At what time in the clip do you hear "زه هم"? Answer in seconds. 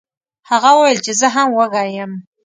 1.19-1.49